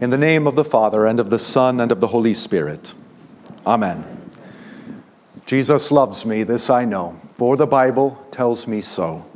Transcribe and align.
In 0.00 0.08
the 0.08 0.16
name 0.16 0.46
of 0.46 0.56
the 0.56 0.64
Father, 0.64 1.04
and 1.04 1.20
of 1.20 1.28
the 1.28 1.38
Son, 1.38 1.78
and 1.78 1.92
of 1.92 2.00
the 2.00 2.06
Holy 2.06 2.32
Spirit. 2.32 2.94
Amen. 3.66 4.02
Jesus 5.44 5.92
loves 5.92 6.24
me, 6.24 6.42
this 6.42 6.70
I 6.70 6.86
know, 6.86 7.20
for 7.34 7.54
the 7.58 7.66
Bible 7.66 8.18
tells 8.30 8.66
me 8.66 8.80
so. 8.80 9.26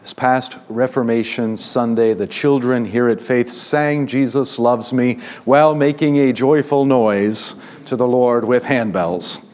This 0.00 0.12
past 0.12 0.58
Reformation 0.68 1.54
Sunday, 1.54 2.12
the 2.12 2.26
children 2.26 2.84
here 2.84 3.08
at 3.08 3.20
Faith 3.20 3.48
sang 3.48 4.08
Jesus 4.08 4.58
Loves 4.58 4.92
Me 4.92 5.20
while 5.44 5.76
making 5.76 6.16
a 6.16 6.32
joyful 6.32 6.84
noise 6.84 7.54
to 7.84 7.94
the 7.94 8.08
Lord 8.08 8.44
with 8.44 8.64
handbells. 8.64 9.46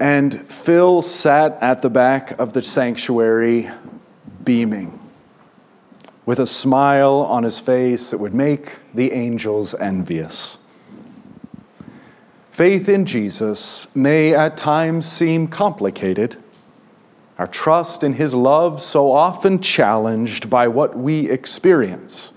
And 0.00 0.50
Phil 0.50 1.02
sat 1.02 1.58
at 1.60 1.82
the 1.82 1.90
back 1.90 2.30
of 2.40 2.54
the 2.54 2.62
sanctuary 2.62 3.68
beaming 4.42 4.97
with 6.28 6.38
a 6.38 6.46
smile 6.46 7.24
on 7.26 7.42
his 7.42 7.58
face 7.58 8.10
that 8.10 8.18
would 8.18 8.34
make 8.34 8.76
the 8.92 9.12
angels 9.12 9.74
envious. 9.76 10.58
Faith 12.50 12.86
in 12.86 13.06
Jesus 13.06 13.88
may 13.96 14.34
at 14.34 14.54
times 14.54 15.10
seem 15.10 15.48
complicated 15.48 16.36
our 17.38 17.46
trust 17.46 18.04
in 18.04 18.12
His 18.12 18.34
love 18.34 18.82
so 18.82 19.10
often 19.10 19.60
challenged 19.60 20.50
by 20.50 20.68
what 20.68 20.98
we 20.98 21.30
experience. 21.30 22.32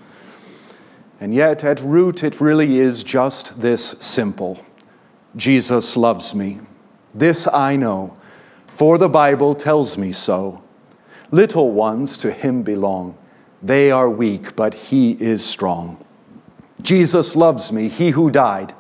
And 1.19 1.33
yet, 1.33 1.63
at 1.66 1.81
root, 1.81 2.23
it 2.23 2.39
really 2.39 2.80
is 2.80 3.03
just 3.03 3.59
this 3.59 3.95
simple 3.99 4.63
Jesus 5.35 5.97
loves 5.97 6.33
me. 6.33 6.59
This 7.13 7.45
I 7.47 7.75
know, 7.75 8.16
for 8.67 8.97
the 8.97 9.09
Bible 9.09 9.53
tells 9.53 9.97
me 9.97 10.13
so. 10.13 10.63
Little 11.31 11.71
ones 11.71 12.17
to 12.19 12.31
Him 12.31 12.61
belong. 12.63 13.17
They 13.61 13.91
are 13.91 14.09
weak, 14.09 14.55
but 14.55 14.73
He 14.73 15.11
is 15.11 15.45
strong. 15.45 16.03
Jesus 16.81 17.35
loves 17.35 17.71
me, 17.71 17.89
He 17.89 18.09
who 18.09 18.31
died, 18.31 18.73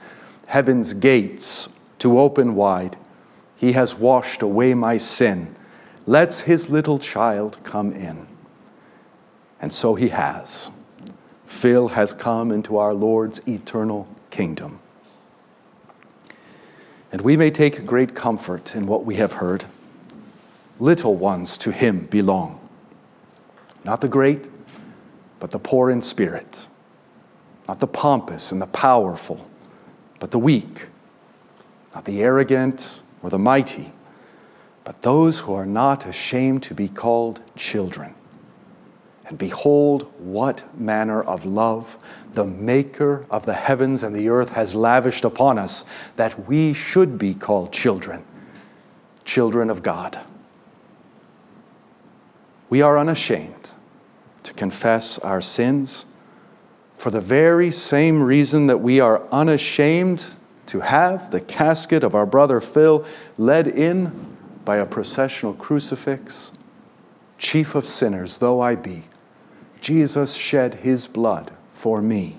heaven's 0.47 0.93
gates 0.93 1.69
to 1.99 2.19
open 2.19 2.55
wide. 2.55 2.97
He 3.55 3.73
has 3.73 3.95
washed 3.95 4.41
away 4.41 4.73
my 4.73 4.97
sin 4.97 5.55
lets 6.05 6.41
his 6.41 6.69
little 6.69 6.99
child 6.99 7.57
come 7.63 7.91
in. 7.93 8.27
And 9.61 9.71
so 9.71 9.95
he 9.95 10.09
has. 10.09 10.71
Phil 11.45 11.89
has 11.89 12.13
come 12.13 12.51
into 12.51 12.77
our 12.77 12.93
Lord's 12.93 13.39
eternal 13.47 14.07
kingdom. 14.29 14.79
And 17.11 17.21
we 17.21 17.37
may 17.37 17.51
take 17.51 17.85
great 17.85 18.15
comfort 18.15 18.75
in 18.75 18.87
what 18.87 19.05
we 19.05 19.15
have 19.15 19.33
heard. 19.33 19.65
Little 20.79 21.15
ones 21.15 21.57
to 21.59 21.71
him 21.71 22.07
belong. 22.07 22.59
Not 23.83 24.01
the 24.01 24.07
great, 24.07 24.60
but 25.41 25.51
the 25.51 25.59
poor 25.59 25.91
in 25.91 26.01
spirit. 26.01 26.69
Not 27.67 27.81
the 27.81 27.87
pompous 27.87 28.53
and 28.53 28.61
the 28.61 28.67
powerful, 28.67 29.49
but 30.19 30.31
the 30.31 30.39
weak. 30.39 30.87
Not 31.93 32.05
the 32.05 32.23
arrogant 32.23 33.01
or 33.21 33.29
the 33.29 33.37
mighty 33.37 33.91
but 34.83 35.01
those 35.03 35.39
who 35.39 35.53
are 35.53 35.65
not 35.65 36.05
ashamed 36.05 36.63
to 36.63 36.73
be 36.73 36.87
called 36.87 37.39
children. 37.55 38.15
And 39.25 39.37
behold, 39.37 40.11
what 40.17 40.63
manner 40.77 41.21
of 41.21 41.45
love 41.45 41.97
the 42.33 42.45
Maker 42.45 43.25
of 43.29 43.45
the 43.45 43.53
heavens 43.53 44.03
and 44.03 44.15
the 44.15 44.29
earth 44.29 44.51
has 44.51 44.73
lavished 44.73 45.25
upon 45.25 45.59
us, 45.59 45.83
that 46.15 46.47
we 46.47 46.73
should 46.73 47.17
be 47.17 47.33
called 47.33 47.73
children, 47.73 48.23
children 49.25 49.69
of 49.69 49.83
God. 49.83 50.17
We 52.69 52.81
are 52.81 52.97
unashamed 52.97 53.71
to 54.43 54.53
confess 54.53 55.19
our 55.19 55.41
sins 55.41 56.05
for 56.95 57.09
the 57.09 57.19
very 57.19 57.71
same 57.71 58.21
reason 58.21 58.67
that 58.67 58.77
we 58.77 58.99
are 58.99 59.23
unashamed 59.31 60.35
to 60.67 60.81
have 60.81 61.31
the 61.31 61.41
casket 61.41 62.03
of 62.03 62.13
our 62.13 62.25
brother 62.25 62.61
Phil 62.61 63.03
led 63.37 63.67
in 63.67 64.37
by 64.63 64.77
a 64.77 64.85
processional 64.85 65.53
crucifix, 65.53 66.51
chief 67.37 67.73
of 67.73 67.85
sinners 67.85 68.37
though 68.37 68.61
I 68.61 68.75
be, 68.75 69.05
Jesus 69.79 70.35
shed 70.35 70.75
his 70.75 71.07
blood 71.07 71.51
for 71.71 72.01
me. 72.01 72.37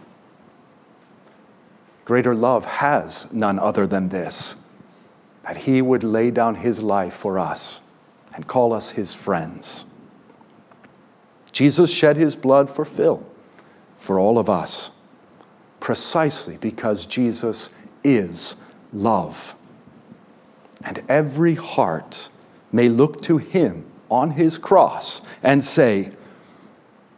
Greater 2.04 2.34
love 2.34 2.64
has 2.64 3.26
none 3.32 3.58
other 3.58 3.86
than 3.86 4.08
this 4.10 4.56
that 5.44 5.56
he 5.56 5.82
would 5.82 6.04
lay 6.04 6.30
down 6.30 6.54
his 6.54 6.80
life 6.80 7.14
for 7.14 7.38
us 7.38 7.80
and 8.34 8.46
call 8.46 8.72
us 8.72 8.90
his 8.90 9.12
friends. 9.12 9.86
Jesus 11.52 11.92
shed 11.92 12.16
his 12.16 12.34
blood 12.34 12.68
for 12.68 12.84
Phil, 12.84 13.24
for 13.96 14.18
all 14.18 14.38
of 14.38 14.48
us, 14.50 14.90
precisely 15.80 16.56
because 16.56 17.06
Jesus 17.06 17.70
is 18.02 18.56
love 18.92 19.54
and 20.84 21.02
every 21.08 21.54
heart 21.54 22.30
may 22.70 22.88
look 22.88 23.22
to 23.22 23.38
him 23.38 23.84
on 24.10 24.32
his 24.32 24.58
cross 24.58 25.22
and 25.42 25.62
say, 25.62 26.10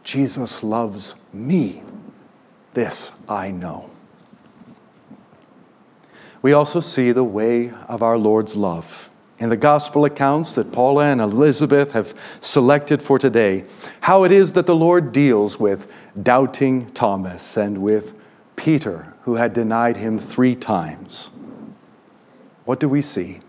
Jesus 0.03 0.63
loves 0.63 1.15
me. 1.33 1.83
This 2.73 3.11
I 3.27 3.51
know. 3.51 3.89
We 6.41 6.53
also 6.53 6.79
see 6.79 7.11
the 7.11 7.23
way 7.23 7.71
of 7.87 8.03
our 8.03 8.17
Lord's 8.17 8.55
love. 8.55 9.09
In 9.37 9.49
the 9.49 9.57
gospel 9.57 10.05
accounts 10.05 10.55
that 10.55 10.71
Paula 10.71 11.05
and 11.05 11.19
Elizabeth 11.19 11.91
have 11.91 12.17
selected 12.39 13.01
for 13.01 13.19
today, 13.19 13.65
how 14.01 14.23
it 14.23 14.31
is 14.31 14.53
that 14.53 14.65
the 14.65 14.75
Lord 14.75 15.11
deals 15.11 15.59
with 15.59 15.91
doubting 16.21 16.89
Thomas 16.91 17.57
and 17.57 17.79
with 17.79 18.15
Peter, 18.55 19.13
who 19.23 19.35
had 19.35 19.51
denied 19.51 19.97
him 19.97 20.17
three 20.17 20.55
times. 20.55 21.31
What 22.63 22.79
do 22.79 22.87
we 22.87 23.01
see? 23.01 23.41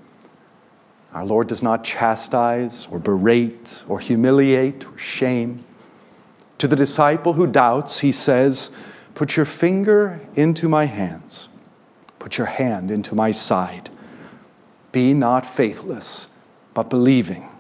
Our 1.12 1.24
Lord 1.24 1.46
does 1.46 1.62
not 1.62 1.84
chastise 1.84 2.88
or 2.90 2.98
berate 2.98 3.84
or 3.88 4.00
humiliate 4.00 4.84
or 4.86 4.98
shame. 4.98 5.64
To 6.58 6.68
the 6.68 6.76
disciple 6.76 7.34
who 7.34 7.46
doubts, 7.46 8.00
he 8.00 8.12
says, 8.12 8.70
Put 9.14 9.36
your 9.36 9.46
finger 9.46 10.20
into 10.34 10.68
my 10.68 10.84
hands, 10.84 11.48
put 12.18 12.36
your 12.36 12.48
hand 12.48 12.90
into 12.90 13.14
my 13.14 13.30
side. 13.30 13.88
Be 14.96 15.12
not 15.12 15.44
faithless, 15.44 16.26
but 16.72 16.88
believing. 16.88 17.50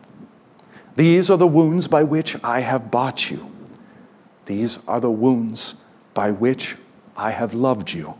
These 0.94 1.28
are 1.28 1.36
the 1.36 1.46
wounds 1.46 1.86
by 1.86 2.02
which 2.02 2.34
I 2.42 2.60
have 2.60 2.90
bought 2.90 3.30
you. 3.30 3.52
These 4.46 4.78
are 4.88 5.00
the 5.00 5.10
wounds 5.10 5.74
by 6.14 6.30
which 6.30 6.76
I 7.14 7.32
have 7.32 7.52
loved 7.52 7.92
you. 7.92 8.14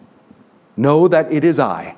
Know 0.76 1.08
that 1.08 1.32
it 1.32 1.44
is 1.44 1.58
I 1.58 1.96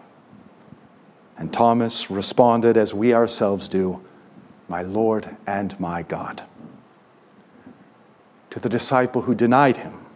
and 1.37 1.53
Thomas 1.53 2.09
responded, 2.09 2.77
as 2.77 2.95
we 2.95 3.13
ourselves 3.13 3.69
do, 3.69 4.01
My 4.69 4.83
Lord 4.83 5.37
and 5.45 5.79
my 5.81 6.05
God. 6.05 6.45
To 8.51 8.61
the 8.61 8.69
disciple 8.69 9.23
who 9.23 9.35
denied 9.35 9.79
him, 9.79 10.07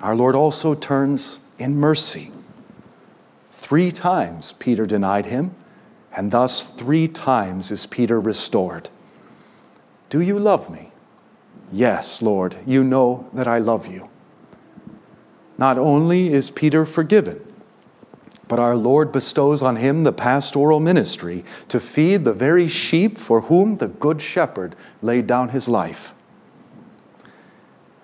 our 0.00 0.14
Lord 0.14 0.36
also 0.36 0.76
turns 0.76 1.40
in 1.58 1.80
mercy. 1.80 2.30
Three 3.50 3.90
times 3.90 4.52
Peter 4.60 4.86
denied 4.86 5.26
him, 5.26 5.56
and 6.16 6.30
thus 6.30 6.66
three 6.66 7.08
times 7.08 7.70
is 7.70 7.86
Peter 7.86 8.20
restored. 8.20 8.88
Do 10.08 10.20
you 10.20 10.38
love 10.38 10.70
me? 10.70 10.92
Yes, 11.72 12.22
Lord, 12.22 12.56
you 12.66 12.84
know 12.84 13.28
that 13.32 13.48
I 13.48 13.58
love 13.58 13.92
you. 13.92 14.08
Not 15.58 15.78
only 15.78 16.32
is 16.32 16.50
Peter 16.50 16.86
forgiven, 16.86 17.40
but 18.46 18.58
our 18.58 18.76
Lord 18.76 19.10
bestows 19.10 19.62
on 19.62 19.76
him 19.76 20.04
the 20.04 20.12
pastoral 20.12 20.78
ministry 20.78 21.44
to 21.68 21.80
feed 21.80 22.24
the 22.24 22.32
very 22.32 22.68
sheep 22.68 23.18
for 23.18 23.42
whom 23.42 23.78
the 23.78 23.88
Good 23.88 24.20
Shepherd 24.20 24.76
laid 25.02 25.26
down 25.26 25.48
his 25.48 25.68
life. 25.68 26.14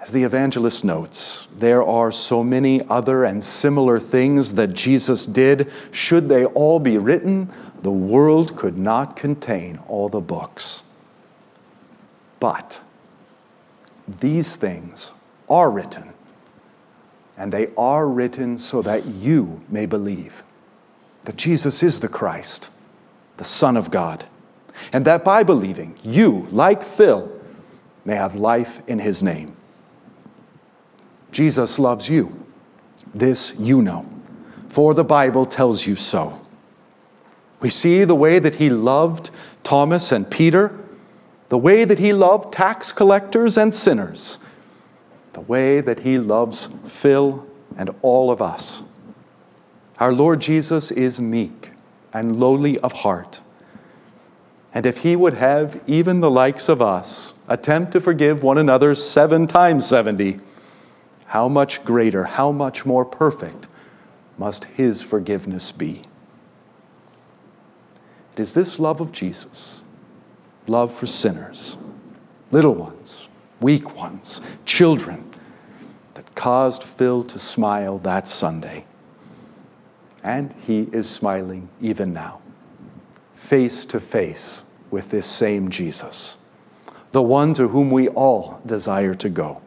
As 0.01 0.13
the 0.13 0.23
evangelist 0.25 0.83
notes, 0.83 1.47
there 1.55 1.83
are 1.83 2.11
so 2.11 2.43
many 2.43 2.81
other 2.89 3.25
and 3.25 3.45
similar 3.45 4.01
things 4.01 4.55
that 4.55 4.73
Jesus 4.73 5.27
did. 5.27 5.71
Should 5.91 6.31
they 6.31 6.47
all 6.47 6.81
be 6.81 6.97
written, 6.97 7.53
the 7.83 7.91
world 7.91 8.57
could 8.57 8.77
not 8.77 9.17
contain 9.17 9.79
all 9.89 10.09
the 10.09 10.21
books. 10.21 10.83
But 12.39 12.81
these 14.21 14.57
things 14.57 15.13
are 15.49 15.71
written 15.71 16.15
and 17.37 17.53
they 17.53 17.69
are 17.77 18.07
written 18.07 18.59
so 18.59 18.83
that 18.83 19.07
you 19.07 19.63
may 19.69 19.87
believe 19.87 20.43
that 21.23 21.37
Jesus 21.37 21.83
is 21.83 22.01
the 22.01 22.09
Christ, 22.09 22.71
the 23.37 23.45
Son 23.45 23.77
of 23.77 23.91
God, 23.91 24.27
and 24.93 25.05
that 25.07 25.25
by 25.25 25.43
believing, 25.43 25.99
you, 26.03 26.47
like 26.51 26.83
Phil, 26.83 27.31
may 28.05 28.15
have 28.15 28.35
life 28.35 28.83
in 28.87 28.99
his 28.99 29.23
name. 29.23 29.57
Jesus 31.33 31.79
loves 31.79 32.09
you. 32.09 32.45
This 33.15 33.55
you 33.59 33.83
know, 33.83 34.07
for 34.69 34.95
the 34.95 35.05
Bible 35.05 35.47
tells 35.47 35.87
you 35.87 35.97
so. 35.97 36.41
We 37.61 37.69
see 37.69 38.05
the 38.05 38.15
way 38.15 38.39
that 38.39 38.57
he 38.57 38.71
loved 38.71 39.31
Thomas 39.63 40.13
and 40.13 40.31
Peter, 40.31 40.73
the 41.49 41.59
way 41.59 41.85
that 41.85 41.99
he 41.99 42.13
loved 42.13 42.53
tax 42.53 42.93
collectors 42.93 43.57
and 43.57 43.73
sinners 43.73 44.39
the 45.33 45.41
way 45.41 45.81
that 45.81 46.01
he 46.01 46.19
loves 46.19 46.69
Phil 46.87 47.47
and 47.77 47.91
all 48.03 48.31
of 48.31 48.43
us. 48.43 48.83
Our 49.99 50.13
Lord 50.13 50.41
Jesus 50.41 50.91
is 50.91 51.21
meek 51.21 51.71
and 52.13 52.41
lowly 52.41 52.79
of 52.81 52.93
heart. 52.93 53.41
And 54.73 54.87
if 54.87 54.99
he 54.99 55.17
would 55.17 55.35
have 55.35 55.81
even 55.87 56.21
the 56.21 56.31
likes 56.31 56.69
of 56.69 56.81
us 56.81 57.35
attempt 57.49 57.93
to 57.93 58.01
forgive 58.01 58.43
one 58.43 58.59
another 58.59 58.95
seven 58.95 59.47
times 59.47 59.87
70, 59.87 60.41
how 61.27 61.49
much 61.49 61.85
greater, 61.85 62.25
how 62.25 62.51
much 62.53 62.87
more 62.87 63.05
perfect 63.05 63.69
must 64.39 64.65
his 64.65 65.03
forgiveness 65.03 65.71
be? 65.73 66.03
It 68.33 68.41
is 68.41 68.53
this 68.53 68.79
love 68.79 69.01
of 69.01 69.13
Jesus, 69.13 69.83
love 70.67 70.93
for 70.93 71.07
sinners, 71.07 71.77
little 72.51 72.75
ones, 72.75 73.29
weak 73.61 73.97
ones, 73.97 74.41
children, 74.65 75.29
that 76.15 76.35
caused 76.35 76.83
Phil 76.83 77.23
to 77.25 77.39
smile 77.39 77.99
that 77.99 78.29
Sunday. 78.29 78.85
And 80.23 80.55
he 80.67 80.89
is 80.93 81.09
smiling 81.09 81.69
even 81.81 82.13
now, 82.13 82.41
face 83.35 83.85
to 83.87 83.99
face 84.01 84.65
with 84.91 85.11
this 85.11 85.27
same 85.27 85.71
Jesus, 85.71 86.37
the 87.13 87.23
one 87.23 87.55
to 87.55 87.69
whom 87.69 87.91
we 87.91 88.09
all 88.09 88.61
desire 88.67 89.15
to 89.15 89.29
go. 89.29 89.61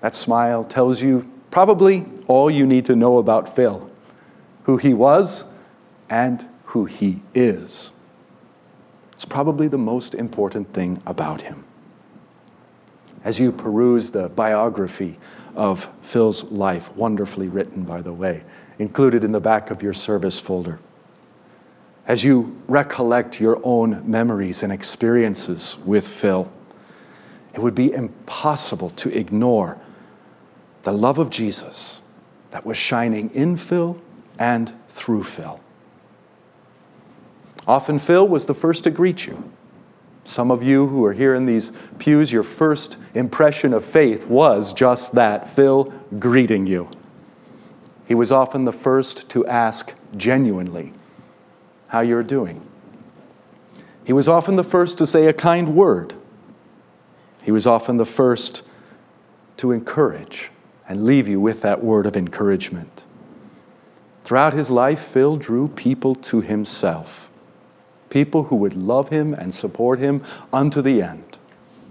That 0.00 0.16
smile 0.16 0.64
tells 0.64 1.02
you 1.02 1.30
probably 1.50 2.06
all 2.26 2.50
you 2.50 2.66
need 2.66 2.86
to 2.86 2.96
know 2.96 3.18
about 3.18 3.54
Phil, 3.54 3.88
who 4.64 4.76
he 4.76 4.94
was 4.94 5.44
and 6.12 6.46
who 6.66 6.84
he 6.84 7.22
is. 7.34 7.90
It's 9.12 9.24
probably 9.24 9.66
the 9.66 9.78
most 9.78 10.14
important 10.14 10.74
thing 10.74 11.02
about 11.06 11.40
him. 11.40 11.64
As 13.24 13.40
you 13.40 13.50
peruse 13.50 14.10
the 14.10 14.28
biography 14.28 15.18
of 15.56 15.90
Phil's 16.02 16.44
life, 16.52 16.94
wonderfully 16.94 17.48
written, 17.48 17.84
by 17.84 18.02
the 18.02 18.12
way, 18.12 18.44
included 18.78 19.24
in 19.24 19.32
the 19.32 19.40
back 19.40 19.70
of 19.70 19.82
your 19.82 19.94
service 19.94 20.38
folder, 20.38 20.80
as 22.06 22.24
you 22.24 22.60
recollect 22.68 23.40
your 23.40 23.58
own 23.62 24.02
memories 24.08 24.62
and 24.62 24.70
experiences 24.70 25.78
with 25.86 26.06
Phil, 26.06 26.52
it 27.54 27.62
would 27.62 27.74
be 27.74 27.90
impossible 27.90 28.90
to 28.90 29.16
ignore 29.16 29.78
the 30.82 30.92
love 30.92 31.16
of 31.16 31.30
Jesus 31.30 32.02
that 32.50 32.66
was 32.66 32.76
shining 32.76 33.30
in 33.30 33.56
Phil 33.56 33.96
and 34.38 34.74
through 34.88 35.24
Phil. 35.24 35.61
Often, 37.66 38.00
Phil 38.00 38.26
was 38.26 38.46
the 38.46 38.54
first 38.54 38.84
to 38.84 38.90
greet 38.90 39.26
you. 39.26 39.52
Some 40.24 40.50
of 40.50 40.62
you 40.62 40.86
who 40.86 41.04
are 41.04 41.12
here 41.12 41.34
in 41.34 41.46
these 41.46 41.72
pews, 41.98 42.32
your 42.32 42.42
first 42.42 42.96
impression 43.14 43.72
of 43.72 43.84
faith 43.84 44.26
was 44.26 44.72
just 44.72 45.14
that 45.14 45.48
Phil 45.48 45.92
greeting 46.18 46.66
you. 46.66 46.88
He 48.06 48.14
was 48.14 48.30
often 48.30 48.64
the 48.64 48.72
first 48.72 49.28
to 49.30 49.46
ask 49.46 49.94
genuinely 50.16 50.92
how 51.88 52.00
you're 52.00 52.22
doing. 52.22 52.66
He 54.04 54.12
was 54.12 54.28
often 54.28 54.56
the 54.56 54.64
first 54.64 54.98
to 54.98 55.06
say 55.06 55.26
a 55.26 55.32
kind 55.32 55.74
word. 55.74 56.14
He 57.42 57.50
was 57.50 57.66
often 57.66 57.96
the 57.96 58.06
first 58.06 58.62
to 59.58 59.72
encourage 59.72 60.50
and 60.88 61.04
leave 61.04 61.28
you 61.28 61.40
with 61.40 61.62
that 61.62 61.82
word 61.82 62.06
of 62.06 62.16
encouragement. 62.16 63.04
Throughout 64.24 64.52
his 64.52 64.70
life, 64.70 65.00
Phil 65.00 65.36
drew 65.36 65.68
people 65.68 66.14
to 66.16 66.40
himself, 66.40 67.30
people 68.12 68.44
who 68.44 68.56
would 68.56 68.76
love 68.76 69.08
him 69.08 69.32
and 69.32 69.54
support 69.54 69.98
him 69.98 70.22
unto 70.52 70.82
the 70.82 71.00
end. 71.00 71.38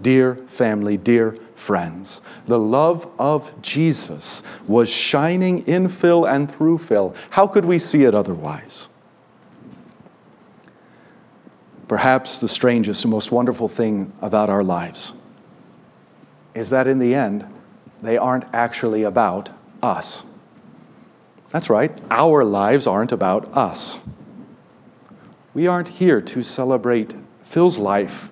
Dear 0.00 0.36
family, 0.46 0.96
dear 0.96 1.32
friends, 1.56 2.20
the 2.46 2.58
love 2.58 3.08
of 3.18 3.60
Jesus 3.60 4.44
was 4.68 4.88
shining 4.88 5.66
in 5.66 5.88
Phil 5.88 6.24
and 6.24 6.50
through 6.50 6.78
Phil. 6.78 7.14
How 7.30 7.48
could 7.48 7.64
we 7.64 7.80
see 7.80 8.04
it 8.04 8.14
otherwise? 8.14 8.88
Perhaps 11.88 12.38
the 12.38 12.48
strangest 12.48 13.04
and 13.04 13.10
most 13.10 13.32
wonderful 13.32 13.68
thing 13.68 14.12
about 14.22 14.48
our 14.48 14.62
lives 14.62 15.14
is 16.54 16.70
that 16.70 16.86
in 16.86 17.00
the 17.00 17.14
end, 17.14 17.44
they 18.00 18.16
aren't 18.16 18.44
actually 18.52 19.02
about 19.02 19.50
us. 19.82 20.24
That's 21.50 21.68
right, 21.68 21.92
our 22.10 22.44
lives 22.44 22.86
aren't 22.86 23.12
about 23.12 23.52
us. 23.56 23.98
We 25.54 25.66
aren't 25.66 25.88
here 25.88 26.20
to 26.20 26.42
celebrate 26.42 27.14
Phil's 27.42 27.78
life, 27.78 28.30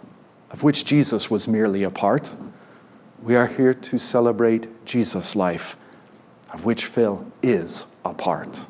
of 0.51 0.63
which 0.63 0.85
Jesus 0.85 1.31
was 1.31 1.47
merely 1.47 1.83
a 1.83 1.91
part. 1.91 2.35
We 3.23 3.37
are 3.37 3.47
here 3.47 3.75
to 3.75 3.99
celebrate 3.99 4.87
Jesus' 4.87 5.37
life, 5.37 5.77
of 6.53 6.65
which 6.65 6.87
Phil 6.87 7.31
is 7.43 7.87
a 8.05 8.15
part. 8.15 8.67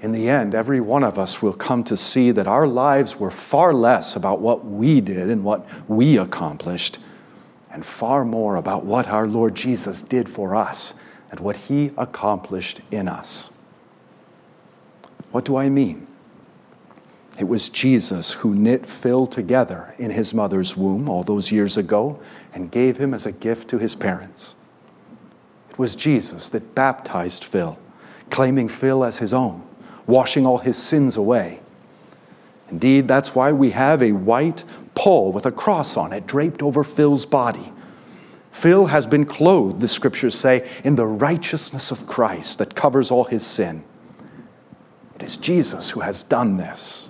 In 0.00 0.12
the 0.12 0.28
end, 0.28 0.54
every 0.54 0.80
one 0.80 1.04
of 1.04 1.18
us 1.18 1.42
will 1.42 1.52
come 1.52 1.84
to 1.84 1.96
see 1.96 2.30
that 2.30 2.46
our 2.46 2.66
lives 2.66 3.16
were 3.16 3.30
far 3.30 3.74
less 3.74 4.16
about 4.16 4.40
what 4.40 4.64
we 4.64 5.00
did 5.02 5.28
and 5.28 5.44
what 5.44 5.66
we 5.88 6.16
accomplished 6.16 6.98
and 7.70 7.84
far 7.84 8.24
more 8.24 8.56
about 8.56 8.86
what 8.86 9.08
our 9.08 9.26
Lord 9.26 9.54
Jesus 9.54 10.02
did 10.02 10.28
for 10.28 10.56
us 10.56 10.94
and 11.30 11.40
what 11.40 11.56
he 11.56 11.92
accomplished 11.98 12.80
in 12.90 13.06
us. 13.06 13.50
What 15.30 15.44
do 15.44 15.56
I 15.56 15.68
mean? 15.68 16.07
It 17.38 17.46
was 17.46 17.68
Jesus 17.68 18.32
who 18.34 18.52
knit 18.52 18.90
Phil 18.90 19.26
together 19.26 19.94
in 19.96 20.10
his 20.10 20.34
mother's 20.34 20.76
womb 20.76 21.08
all 21.08 21.22
those 21.22 21.52
years 21.52 21.76
ago 21.76 22.18
and 22.52 22.70
gave 22.70 22.96
him 22.96 23.14
as 23.14 23.26
a 23.26 23.32
gift 23.32 23.68
to 23.70 23.78
his 23.78 23.94
parents. 23.94 24.56
It 25.70 25.78
was 25.78 25.94
Jesus 25.94 26.48
that 26.48 26.74
baptized 26.74 27.44
Phil, 27.44 27.78
claiming 28.28 28.68
Phil 28.68 29.04
as 29.04 29.18
his 29.18 29.32
own, 29.32 29.62
washing 30.06 30.46
all 30.46 30.58
his 30.58 30.76
sins 30.76 31.16
away. 31.16 31.60
Indeed, 32.70 33.06
that's 33.06 33.36
why 33.36 33.52
we 33.52 33.70
have 33.70 34.02
a 34.02 34.12
white 34.12 34.64
pall 34.96 35.30
with 35.30 35.46
a 35.46 35.52
cross 35.52 35.96
on 35.96 36.12
it 36.12 36.26
draped 36.26 36.60
over 36.60 36.82
Phil's 36.82 37.24
body. 37.24 37.72
Phil 38.50 38.86
has 38.86 39.06
been 39.06 39.24
clothed, 39.24 39.78
the 39.78 39.86
scriptures 39.86 40.34
say, 40.34 40.68
in 40.82 40.96
the 40.96 41.06
righteousness 41.06 41.92
of 41.92 42.08
Christ 42.08 42.58
that 42.58 42.74
covers 42.74 43.12
all 43.12 43.24
his 43.24 43.46
sin. 43.46 43.84
It 45.14 45.22
is 45.22 45.36
Jesus 45.36 45.90
who 45.90 46.00
has 46.00 46.24
done 46.24 46.56
this. 46.56 47.08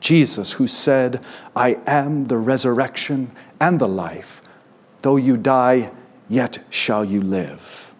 Jesus 0.00 0.52
who 0.52 0.66
said, 0.66 1.22
I 1.54 1.78
am 1.86 2.22
the 2.22 2.38
resurrection 2.38 3.30
and 3.60 3.78
the 3.78 3.88
life. 3.88 4.42
Though 5.02 5.16
you 5.16 5.36
die, 5.36 5.92
yet 6.28 6.58
shall 6.70 7.04
you 7.04 7.20
live. 7.20 7.94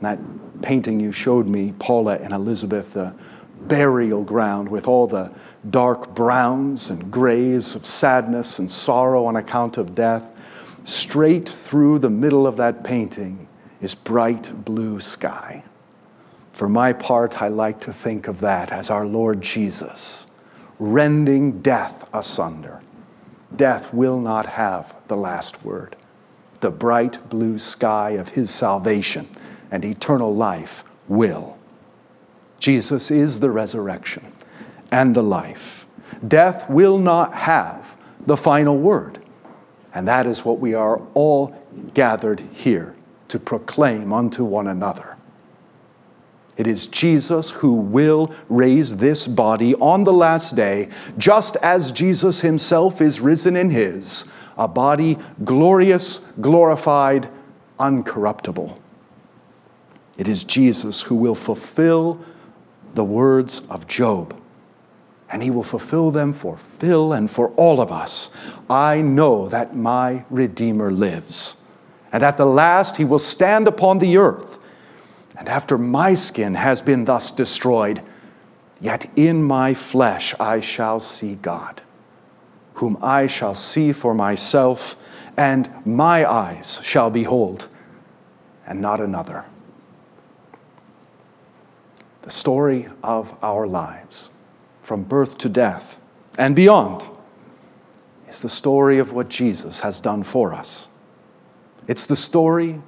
that 0.00 0.18
painting 0.62 1.00
you 1.00 1.12
showed 1.12 1.46
me, 1.46 1.72
Paula 1.78 2.16
and 2.16 2.32
Elizabeth, 2.32 2.92
the 2.94 3.14
burial 3.62 4.24
ground 4.24 4.68
with 4.68 4.88
all 4.88 5.06
the 5.06 5.30
dark 5.70 6.14
browns 6.14 6.90
and 6.90 7.10
grays 7.10 7.74
of 7.74 7.86
sadness 7.86 8.58
and 8.58 8.70
sorrow 8.70 9.24
on 9.26 9.36
account 9.36 9.78
of 9.78 9.94
death, 9.94 10.36
straight 10.84 11.48
through 11.48 12.00
the 12.00 12.10
middle 12.10 12.46
of 12.46 12.56
that 12.56 12.82
painting 12.82 13.46
is 13.80 13.94
bright 13.94 14.64
blue 14.64 14.98
sky. 15.00 15.62
For 16.52 16.68
my 16.68 16.92
part, 16.92 17.40
I 17.42 17.48
like 17.48 17.80
to 17.80 17.92
think 17.92 18.28
of 18.28 18.40
that 18.40 18.70
as 18.70 18.90
our 18.90 19.06
Lord 19.06 19.40
Jesus 19.40 20.26
rending 20.78 21.60
death 21.60 22.08
asunder. 22.12 22.82
Death 23.54 23.94
will 23.94 24.18
not 24.18 24.46
have 24.46 24.94
the 25.06 25.16
last 25.16 25.64
word. 25.64 25.94
The 26.60 26.70
bright 26.70 27.28
blue 27.28 27.58
sky 27.58 28.10
of 28.10 28.30
his 28.30 28.50
salvation 28.50 29.28
and 29.70 29.84
eternal 29.84 30.34
life 30.34 30.84
will. 31.06 31.58
Jesus 32.58 33.10
is 33.10 33.40
the 33.40 33.50
resurrection 33.50 34.32
and 34.90 35.14
the 35.14 35.22
life. 35.22 35.86
Death 36.26 36.68
will 36.68 36.98
not 36.98 37.34
have 37.34 37.96
the 38.26 38.36
final 38.36 38.76
word. 38.76 39.18
And 39.94 40.08
that 40.08 40.26
is 40.26 40.44
what 40.44 40.58
we 40.58 40.74
are 40.74 41.00
all 41.14 41.56
gathered 41.94 42.40
here 42.40 42.94
to 43.28 43.38
proclaim 43.38 44.12
unto 44.12 44.44
one 44.44 44.66
another. 44.66 45.16
It 46.62 46.68
is 46.68 46.86
Jesus 46.86 47.50
who 47.50 47.74
will 47.74 48.32
raise 48.48 48.98
this 48.98 49.26
body 49.26 49.74
on 49.74 50.04
the 50.04 50.12
last 50.12 50.54
day, 50.54 50.90
just 51.18 51.56
as 51.56 51.90
Jesus 51.90 52.40
himself 52.40 53.00
is 53.00 53.20
risen 53.20 53.56
in 53.56 53.68
his, 53.68 54.26
a 54.56 54.68
body 54.68 55.18
glorious, 55.42 56.20
glorified, 56.40 57.28
uncorruptible. 57.80 58.78
It 60.16 60.28
is 60.28 60.44
Jesus 60.44 61.02
who 61.02 61.16
will 61.16 61.34
fulfill 61.34 62.20
the 62.94 63.02
words 63.02 63.62
of 63.68 63.88
Job. 63.88 64.40
And 65.30 65.42
he 65.42 65.50
will 65.50 65.64
fulfill 65.64 66.12
them 66.12 66.32
for 66.32 66.56
Phil 66.56 67.12
and 67.12 67.28
for 67.28 67.48
all 67.54 67.80
of 67.80 67.90
us. 67.90 68.30
I 68.70 69.00
know 69.00 69.48
that 69.48 69.74
my 69.74 70.24
Redeemer 70.30 70.92
lives. 70.92 71.56
And 72.12 72.22
at 72.22 72.36
the 72.36 72.46
last 72.46 72.98
he 72.98 73.04
will 73.04 73.18
stand 73.18 73.66
upon 73.66 73.98
the 73.98 74.16
earth. 74.16 74.60
And 75.36 75.48
after 75.48 75.78
my 75.78 76.14
skin 76.14 76.54
has 76.54 76.82
been 76.82 77.04
thus 77.04 77.30
destroyed, 77.30 78.02
yet 78.80 79.10
in 79.16 79.42
my 79.42 79.74
flesh 79.74 80.34
I 80.38 80.60
shall 80.60 81.00
see 81.00 81.36
God, 81.36 81.82
whom 82.74 82.98
I 83.00 83.26
shall 83.26 83.54
see 83.54 83.92
for 83.92 84.14
myself, 84.14 84.96
and 85.36 85.70
my 85.86 86.30
eyes 86.30 86.80
shall 86.82 87.10
behold, 87.10 87.68
and 88.66 88.80
not 88.80 89.00
another. 89.00 89.44
The 92.22 92.30
story 92.30 92.88
of 93.02 93.36
our 93.42 93.66
lives, 93.66 94.30
from 94.82 95.02
birth 95.02 95.38
to 95.38 95.48
death 95.48 95.98
and 96.38 96.54
beyond, 96.54 97.08
is 98.28 98.42
the 98.42 98.48
story 98.48 98.98
of 98.98 99.12
what 99.12 99.28
Jesus 99.28 99.80
has 99.80 100.00
done 100.00 100.22
for 100.22 100.54
us. 100.54 100.88
It's 101.88 102.06
the 102.06 102.16
story 102.16 102.80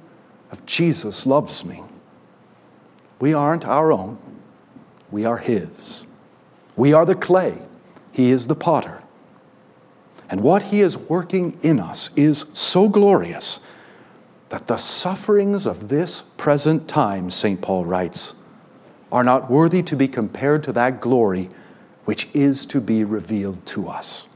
of 0.51 0.65
Jesus 0.65 1.25
loves 1.25 1.65
me. 1.65 1.83
We 3.19 3.33
aren't 3.33 3.65
our 3.65 3.91
own, 3.91 4.17
we 5.11 5.25
are 5.25 5.37
His. 5.37 6.05
We 6.75 6.93
are 6.93 7.05
the 7.05 7.15
clay, 7.15 7.59
He 8.11 8.31
is 8.31 8.47
the 8.47 8.55
potter. 8.55 9.01
And 10.29 10.41
what 10.41 10.63
He 10.63 10.81
is 10.81 10.97
working 10.97 11.57
in 11.61 11.79
us 11.79 12.09
is 12.15 12.45
so 12.53 12.89
glorious 12.89 13.59
that 14.49 14.67
the 14.67 14.77
sufferings 14.77 15.65
of 15.65 15.87
this 15.87 16.23
present 16.37 16.87
time, 16.87 17.29
St. 17.29 17.61
Paul 17.61 17.85
writes, 17.85 18.35
are 19.11 19.23
not 19.23 19.49
worthy 19.49 19.81
to 19.83 19.95
be 19.95 20.07
compared 20.07 20.63
to 20.63 20.73
that 20.73 20.99
glory 21.01 21.49
which 22.05 22.27
is 22.33 22.65
to 22.67 22.81
be 22.81 23.03
revealed 23.03 23.65
to 23.65 23.87
us. 23.87 24.27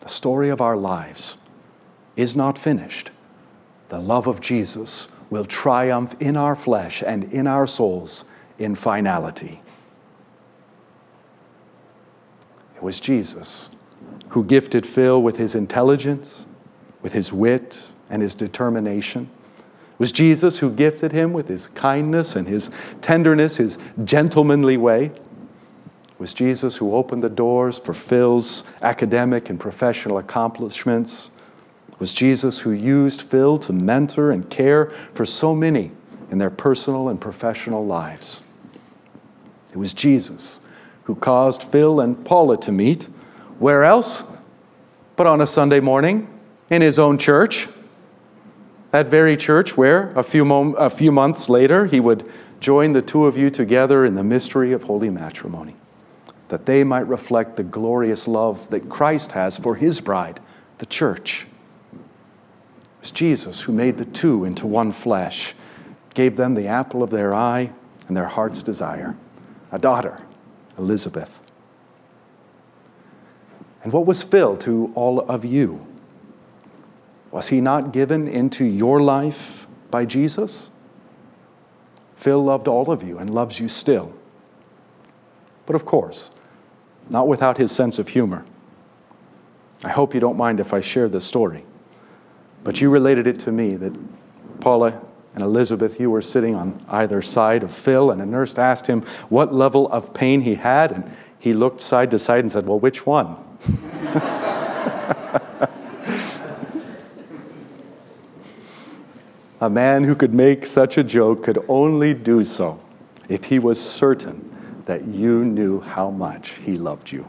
The 0.00 0.08
story 0.08 0.48
of 0.48 0.60
our 0.60 0.76
lives 0.76 1.38
is 2.16 2.34
not 2.34 2.58
finished. 2.58 3.10
The 3.88 4.00
love 4.00 4.26
of 4.26 4.40
Jesus 4.40 5.08
will 5.30 5.44
triumph 5.44 6.14
in 6.20 6.36
our 6.36 6.56
flesh 6.56 7.02
and 7.02 7.24
in 7.32 7.46
our 7.46 7.66
souls 7.66 8.24
in 8.58 8.74
finality. 8.74 9.62
It 12.76 12.82
was 12.82 13.00
Jesus 13.00 13.70
who 14.30 14.44
gifted 14.44 14.86
Phil 14.86 15.20
with 15.22 15.36
his 15.36 15.54
intelligence, 15.54 16.46
with 17.02 17.12
his 17.12 17.32
wit, 17.32 17.90
and 18.08 18.22
his 18.22 18.34
determination. 18.34 19.28
It 19.92 19.98
was 19.98 20.12
Jesus 20.12 20.58
who 20.58 20.70
gifted 20.70 21.12
him 21.12 21.32
with 21.32 21.48
his 21.48 21.68
kindness 21.68 22.34
and 22.36 22.48
his 22.48 22.70
tenderness, 23.00 23.56
his 23.56 23.78
gentlemanly 24.04 24.76
way. 24.76 25.06
It 25.06 26.18
was 26.18 26.32
Jesus 26.32 26.76
who 26.76 26.94
opened 26.94 27.22
the 27.22 27.28
doors 27.28 27.78
for 27.78 27.92
Phil's 27.92 28.64
academic 28.82 29.50
and 29.50 29.58
professional 29.60 30.18
accomplishments. 30.18 31.30
Was 32.00 32.12
Jesus 32.12 32.60
who 32.60 32.72
used 32.72 33.22
Phil 33.22 33.58
to 33.58 33.72
mentor 33.72 34.32
and 34.32 34.50
care 34.50 34.86
for 34.86 35.24
so 35.24 35.54
many 35.54 35.92
in 36.30 36.38
their 36.38 36.50
personal 36.50 37.08
and 37.08 37.20
professional 37.20 37.84
lives. 37.84 38.42
It 39.70 39.76
was 39.76 39.92
Jesus 39.92 40.60
who 41.04 41.14
caused 41.14 41.62
Phil 41.62 42.00
and 42.00 42.24
Paula 42.24 42.56
to 42.58 42.72
meet 42.72 43.04
where 43.58 43.84
else 43.84 44.24
but 45.16 45.26
on 45.26 45.40
a 45.40 45.46
Sunday 45.46 45.80
morning 45.80 46.28
in 46.70 46.82
his 46.82 46.98
own 46.98 47.18
church? 47.18 47.68
That 48.92 49.08
very 49.08 49.36
church 49.36 49.76
where 49.76 50.10
a 50.12 50.22
few, 50.22 50.44
mom- 50.44 50.76
a 50.78 50.88
few 50.88 51.12
months 51.12 51.48
later 51.48 51.86
he 51.86 52.00
would 52.00 52.28
join 52.60 52.92
the 52.92 53.02
two 53.02 53.26
of 53.26 53.36
you 53.36 53.50
together 53.50 54.04
in 54.04 54.14
the 54.14 54.24
mystery 54.24 54.72
of 54.72 54.84
holy 54.84 55.10
matrimony, 55.10 55.76
that 56.48 56.66
they 56.66 56.84
might 56.84 57.06
reflect 57.06 57.56
the 57.56 57.62
glorious 57.62 58.26
love 58.26 58.70
that 58.70 58.88
Christ 58.88 59.32
has 59.32 59.58
for 59.58 59.76
his 59.76 60.00
bride, 60.00 60.40
the 60.78 60.86
church. 60.86 61.46
It 63.00 63.04
was 63.04 63.10
Jesus 63.12 63.62
who 63.62 63.72
made 63.72 63.96
the 63.96 64.04
two 64.04 64.44
into 64.44 64.66
one 64.66 64.92
flesh, 64.92 65.54
gave 66.12 66.36
them 66.36 66.52
the 66.52 66.66
apple 66.66 67.02
of 67.02 67.08
their 67.08 67.34
eye 67.34 67.72
and 68.06 68.14
their 68.14 68.26
heart's 68.26 68.62
desire, 68.62 69.16
a 69.72 69.78
daughter, 69.78 70.18
Elizabeth. 70.76 71.40
And 73.82 73.90
what 73.90 74.04
was 74.04 74.22
Phil 74.22 74.54
to 74.58 74.92
all 74.94 75.20
of 75.20 75.46
you? 75.46 75.86
Was 77.30 77.48
he 77.48 77.62
not 77.62 77.94
given 77.94 78.28
into 78.28 78.66
your 78.66 79.00
life 79.00 79.66
by 79.90 80.04
Jesus? 80.04 80.68
Phil 82.16 82.44
loved 82.44 82.68
all 82.68 82.90
of 82.90 83.02
you 83.02 83.16
and 83.16 83.30
loves 83.30 83.58
you 83.58 83.68
still. 83.68 84.12
But 85.64 85.74
of 85.74 85.86
course, 85.86 86.32
not 87.08 87.26
without 87.26 87.56
his 87.56 87.72
sense 87.72 87.98
of 87.98 88.08
humor. 88.08 88.44
I 89.84 89.88
hope 89.88 90.12
you 90.12 90.20
don't 90.20 90.36
mind 90.36 90.60
if 90.60 90.74
I 90.74 90.80
share 90.80 91.08
this 91.08 91.24
story. 91.24 91.64
But 92.62 92.80
you 92.80 92.90
related 92.90 93.26
it 93.26 93.40
to 93.40 93.52
me 93.52 93.76
that 93.76 93.92
Paula 94.60 95.00
and 95.34 95.42
Elizabeth, 95.42 96.00
you 96.00 96.10
were 96.10 96.22
sitting 96.22 96.54
on 96.54 96.80
either 96.88 97.22
side 97.22 97.62
of 97.62 97.72
Phil, 97.72 98.10
and 98.10 98.20
a 98.20 98.26
nurse 98.26 98.58
asked 98.58 98.86
him 98.86 99.02
what 99.28 99.54
level 99.54 99.90
of 99.90 100.12
pain 100.12 100.42
he 100.42 100.56
had, 100.56 100.92
and 100.92 101.10
he 101.38 101.52
looked 101.52 101.80
side 101.80 102.10
to 102.10 102.18
side 102.18 102.40
and 102.40 102.50
said, 102.50 102.66
Well, 102.66 102.80
which 102.80 103.06
one? 103.06 103.36
a 109.60 109.70
man 109.70 110.04
who 110.04 110.14
could 110.14 110.34
make 110.34 110.66
such 110.66 110.98
a 110.98 111.04
joke 111.04 111.44
could 111.44 111.64
only 111.68 112.14
do 112.14 112.42
so 112.42 112.82
if 113.28 113.44
he 113.44 113.58
was 113.58 113.80
certain 113.80 114.46
that 114.86 115.06
you 115.06 115.44
knew 115.44 115.80
how 115.80 116.10
much 116.10 116.52
he 116.56 116.76
loved 116.76 117.12
you. 117.12 117.28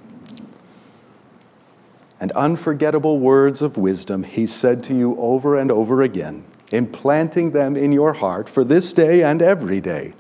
And 2.22 2.32
unforgettable 2.34 3.20
words 3.20 3.64
of 3.64 3.78
wisdom 3.78 4.22
he 4.24 4.46
said 4.46 4.84
to 4.86 4.96
you 4.96 5.18
over 5.18 5.58
and 5.58 5.72
over 5.72 6.04
again, 6.04 6.46
implanting 6.72 7.50
them 7.50 7.76
in 7.76 7.92
your 7.92 8.14
heart 8.14 8.48
for 8.48 8.64
this 8.64 8.94
day 8.94 9.24
and 9.24 9.42
every 9.42 9.82
day. 9.82 10.14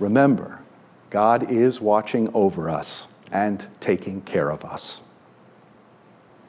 Remember, 0.00 0.60
God 1.08 1.48
is 1.48 1.80
watching 1.80 2.28
over 2.34 2.68
us 2.68 3.06
and 3.30 3.66
taking 3.78 4.20
care 4.22 4.50
of 4.50 4.64
us. 4.64 5.00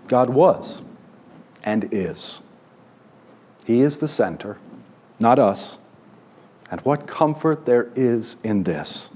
God 0.07 0.31
was 0.31 0.81
and 1.63 1.87
is. 1.91 2.41
He 3.63 3.81
is 3.81 3.99
the 3.99 4.07
center, 4.07 4.57
not 5.19 5.37
us. 5.37 5.77
And 6.71 6.81
what 6.81 7.05
comfort 7.05 7.67
there 7.67 7.91
is 7.95 8.37
in 8.43 8.63
this. 8.63 9.11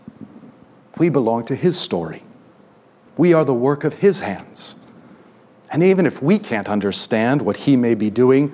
We 0.97 1.09
belong 1.09 1.45
to 1.45 1.55
His 1.55 1.79
story. 1.79 2.23
We 3.17 3.33
are 3.33 3.43
the 3.43 3.53
work 3.55 3.83
of 3.83 3.95
His 3.95 4.19
hands. 4.19 4.75
And 5.71 5.81
even 5.81 6.05
if 6.05 6.21
we 6.21 6.37
can't 6.37 6.69
understand 6.69 7.41
what 7.41 7.57
He 7.57 7.75
may 7.75 7.95
be 7.95 8.09
doing, 8.09 8.53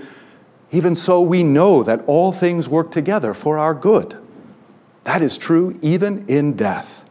even 0.71 0.95
so 0.95 1.19
we 1.19 1.43
know 1.43 1.83
that 1.83 2.03
all 2.05 2.31
things 2.31 2.69
work 2.69 2.91
together 2.91 3.33
for 3.33 3.57
our 3.57 3.73
good. 3.73 4.15
That 5.03 5.21
is 5.21 5.37
true 5.37 5.79
even 5.81 6.25
in 6.27 6.53
death. 6.53 7.03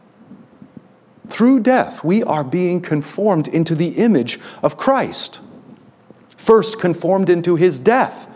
Through 1.29 1.61
death, 1.61 2.03
we 2.03 2.23
are 2.23 2.43
being 2.43 2.79
conformed 2.79 3.47
into 3.47 3.75
the 3.75 3.89
image 3.89 4.39
of 4.63 4.77
Christ. 4.77 5.41
First, 6.29 6.79
conformed 6.79 7.29
into 7.29 7.55
his 7.55 7.79
death, 7.79 8.33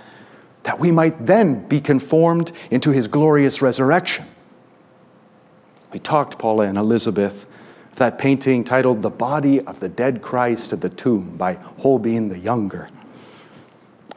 that 0.64 0.80
we 0.80 0.92
might 0.92 1.26
then 1.26 1.68
be 1.68 1.80
conformed 1.80 2.52
into 2.70 2.92
his 2.92 3.08
glorious 3.08 3.62
resurrection. 3.62 4.26
We 5.94 6.00
talked, 6.00 6.38
Paula 6.38 6.66
and 6.66 6.78
Elizabeth, 6.78 7.46
that 7.96 8.18
painting 8.18 8.64
titled 8.64 9.02
The 9.02 9.10
Body 9.10 9.62
of 9.62 9.80
the 9.80 9.90
Dead 9.90 10.22
Christ 10.22 10.74
at 10.74 10.82
the 10.82 10.90
Tomb 10.90 11.38
by 11.38 11.54
Holbein 11.54 12.30
the 12.30 12.40
Younger. 12.40 12.88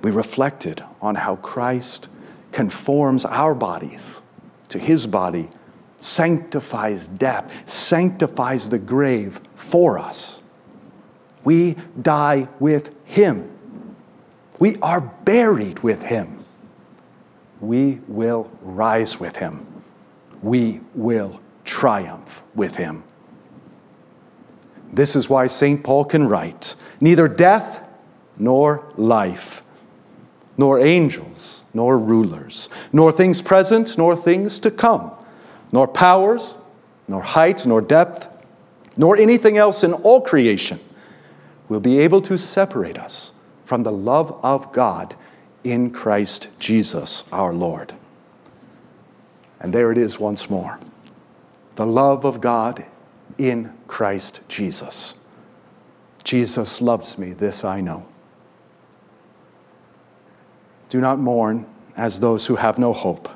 We 0.02 0.10
reflected 0.10 0.82
on 1.00 1.14
how 1.14 1.36
Christ 1.36 2.08
conforms 2.52 3.24
our 3.24 3.54
bodies 3.54 4.22
to 4.68 4.78
his 4.78 5.06
body 5.06 5.48
sanctifies 6.04 7.08
death, 7.08 7.50
sanctifies 7.68 8.68
the 8.68 8.78
grave 8.78 9.40
for 9.56 9.98
us. 9.98 10.42
We 11.44 11.76
die 12.00 12.48
with 12.60 12.94
Him. 13.06 13.50
We 14.58 14.76
are 14.82 15.00
buried 15.00 15.80
with 15.80 16.02
Him. 16.02 16.44
We 17.60 18.00
will 18.06 18.50
rise 18.60 19.18
with 19.18 19.36
Him. 19.36 19.66
We 20.42 20.80
will 20.94 21.40
triumph 21.64 22.42
with 22.54 22.76
Him. 22.76 23.04
This 24.94 25.16
is 25.16 25.28
why 25.28 25.46
St. 25.46 25.82
Paul 25.82 26.04
can 26.04 26.26
write 26.26 26.76
neither 27.00 27.28
death 27.28 27.86
nor 28.38 28.92
life, 28.96 29.62
nor 30.56 30.78
angels 30.80 31.64
nor 31.74 31.98
rulers, 31.98 32.68
nor 32.92 33.10
things 33.10 33.42
present 33.42 33.98
nor 33.98 34.14
things 34.16 34.58
to 34.60 34.70
come 34.70 35.10
nor 35.74 35.88
powers, 35.88 36.54
nor 37.08 37.20
height, 37.20 37.66
nor 37.66 37.80
depth, 37.80 38.28
nor 38.96 39.16
anything 39.16 39.56
else 39.58 39.82
in 39.82 39.92
all 39.92 40.20
creation 40.20 40.78
will 41.68 41.80
be 41.80 41.98
able 41.98 42.20
to 42.20 42.38
separate 42.38 42.96
us 42.96 43.32
from 43.64 43.82
the 43.82 43.90
love 43.90 44.38
of 44.44 44.70
God 44.72 45.16
in 45.64 45.90
Christ 45.90 46.48
Jesus 46.60 47.24
our 47.32 47.52
Lord. 47.52 47.92
And 49.58 49.72
there 49.72 49.90
it 49.90 49.98
is 49.98 50.20
once 50.20 50.48
more 50.48 50.78
the 51.74 51.86
love 51.86 52.24
of 52.24 52.40
God 52.40 52.84
in 53.38 53.72
Christ 53.86 54.40
Jesus. 54.48 55.16
Jesus 56.22 56.80
loves 56.80 57.18
me, 57.18 57.32
this 57.32 57.64
I 57.64 57.80
know. 57.80 58.06
Do 60.88 61.00
not 61.00 61.18
mourn 61.18 61.66
as 61.96 62.20
those 62.20 62.46
who 62.46 62.56
have 62.56 62.78
no 62.78 62.92
hope. 62.92 63.28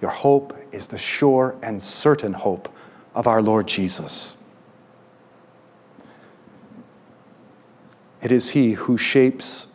Your 0.00 0.10
hope 0.10 0.56
is 0.72 0.86
the 0.86 0.98
sure 0.98 1.56
and 1.62 1.80
certain 1.80 2.32
hope 2.32 2.68
of 3.14 3.26
our 3.26 3.42
Lord 3.42 3.66
Jesus. 3.66 4.36
It 8.22 8.30
is 8.30 8.50
He 8.50 8.72
who 8.72 8.96
shapes 8.96 9.66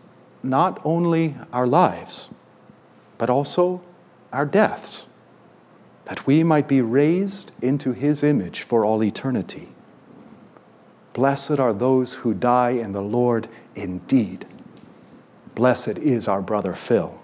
not 0.41 0.79
only 0.85 1.35
our 1.51 1.67
lives, 1.67 2.29
but 3.17 3.29
also 3.29 3.81
our 4.31 4.45
deaths, 4.45 5.07
that 6.07 6.25
we 6.25 6.41
might 6.41 6.69
be 6.69 6.79
raised 6.79 7.51
into 7.61 7.91
His 7.91 8.23
image 8.23 8.61
for 8.61 8.85
all 8.85 9.03
eternity. 9.03 9.67
Blessed 11.11 11.59
are 11.59 11.73
those 11.73 12.13
who 12.13 12.33
die 12.33 12.69
in 12.69 12.93
the 12.93 13.01
Lord 13.01 13.49
indeed. 13.75 14.45
Blessed 15.53 15.97
is 15.97 16.29
our 16.29 16.41
brother 16.41 16.73
Phil. 16.73 17.19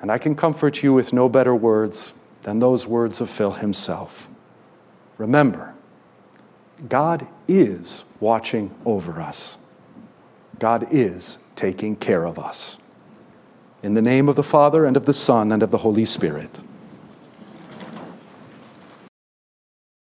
And 0.00 0.10
I 0.10 0.16
can 0.16 0.34
comfort 0.34 0.82
you 0.82 0.94
with 0.94 1.12
no 1.12 1.28
better 1.28 1.54
words 1.54 2.14
than 2.42 2.60
those 2.60 2.86
words 2.86 3.20
of 3.20 3.28
Phil 3.28 3.52
himself. 3.52 4.26
Remember, 5.18 5.74
God 6.88 7.26
is 7.46 8.04
watching 8.20 8.74
over 8.86 9.20
us. 9.20 9.58
God 10.58 10.88
is 10.90 11.36
taking 11.56 11.94
care 11.94 12.24
of 12.24 12.38
us. 12.38 12.78
In 13.82 13.92
the 13.92 14.02
name 14.02 14.30
of 14.30 14.36
the 14.36 14.42
Father, 14.42 14.86
and 14.86 14.96
of 14.96 15.04
the 15.04 15.12
Son, 15.12 15.52
and 15.52 15.62
of 15.62 15.70
the 15.70 15.78
Holy 15.78 16.06
Spirit. 16.06 16.62